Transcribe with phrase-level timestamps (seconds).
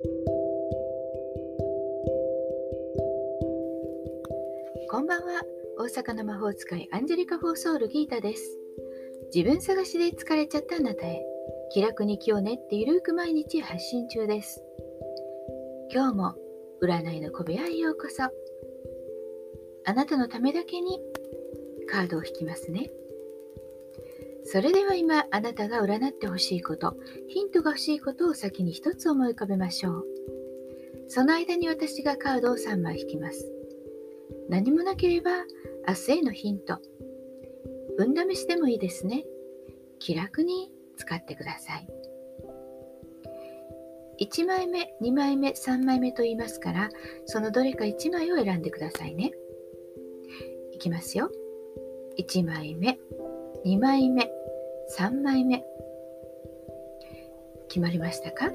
[0.00, 0.08] こ
[5.00, 5.42] んばんは。
[5.76, 8.56] 大阪の魔法使いアンジェリカ・フォーソウル・ギータです。
[9.34, 11.20] 自分探しで疲れちゃったあなたへ、
[11.72, 14.62] 気楽に気を練ってゆるく毎日発信中です。
[15.92, 16.34] 今日も
[16.80, 18.22] 占いの小部屋へようこそ。
[19.84, 21.00] あなたのためだけに
[21.90, 22.92] カードを引きますね。
[24.50, 26.96] それでは今あなたが占ってほしいこと、
[27.28, 30.04] ヒントが欲しいことを先に一つ思い浮かべましょう。
[31.06, 33.52] その間に私がカードを3枚引きます。
[34.48, 35.44] 何もなければ
[35.86, 36.78] 明日へのヒント、
[37.98, 39.26] 運試しでもいいですね。
[39.98, 41.86] 気楽に使ってください。
[44.22, 46.88] 1枚目、2枚目、3枚目と言いますから、
[47.26, 49.32] そのどれか1枚を選んでくださいね。
[50.72, 51.30] いきますよ。
[52.18, 52.98] 1枚目、
[53.64, 54.37] 2枚目、
[54.96, 55.64] 3枚目。
[57.68, 58.50] 決まりましたか？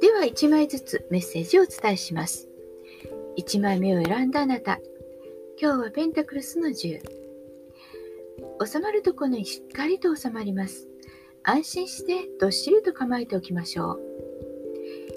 [0.00, 2.48] では1枚ずつメッセージをお伝えします。
[3.38, 4.78] 1枚目を選んだあなた。
[5.60, 7.00] 今日はペンタクルスの10。
[8.66, 10.88] 収まるところにしっかりと収まります。
[11.42, 14.00] 安心してどっしりと構えておきましょう。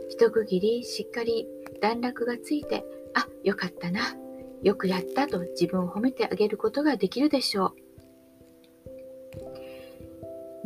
[0.09, 1.47] 一区切りしっかり
[1.81, 4.15] 段落がついて、あ、よかったな。
[4.63, 7.86] よくやったと自分を褒めてあげることができるでしょう。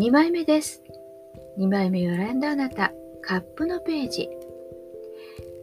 [0.02, 0.82] 2枚目です。
[1.60, 4.30] 2枚目を選んだあなた、カップのページ。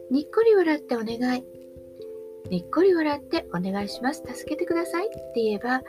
[0.09, 1.43] にっこり笑ってお願い。
[2.49, 4.23] にっこり笑ってお願いします。
[4.25, 5.81] 助けてくださいって言えば、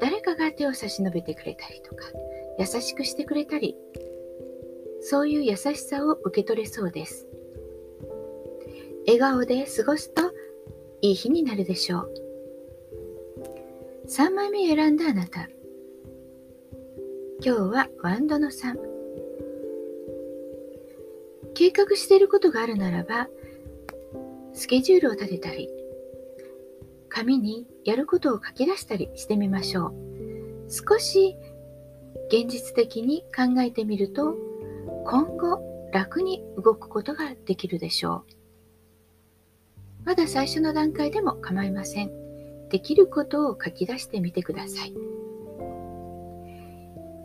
[0.00, 2.06] 誰かが手を差し伸べてくれたりとか、
[2.58, 3.76] 優しくしてくれたり、
[5.02, 7.28] そういう優しさを受け取れそうです。
[9.06, 10.22] 笑顔で過ごすと
[11.02, 12.14] いい日になるでしょう。
[14.08, 15.50] 3枚目選んだあなた。
[17.46, 18.74] 今日はワンドの3。
[21.52, 23.28] 計画していることがあるならば、
[24.54, 25.68] スケジュールを立てたり、
[27.10, 29.94] 紙にやることを書き出したりしてみましょう。
[30.70, 31.36] 少し
[32.28, 34.34] 現実的に考えてみると、
[35.04, 38.24] 今後楽に動くことができるでしょ
[40.02, 40.06] う。
[40.06, 42.10] まだ最初の段階でも構いません。
[42.70, 45.13] できることを書き出してみてください。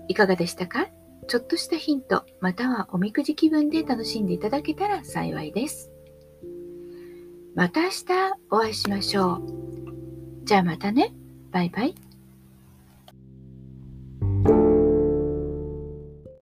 [0.10, 0.88] いかがでしたか？
[1.28, 5.92] ちょっとしたヒント、またはおみくじ気分で楽しんでいただけたら幸いです。
[7.56, 8.06] また明日
[8.50, 10.46] お会いしましょう。
[10.46, 11.14] じゃあまたね。
[11.52, 11.96] バイバイ。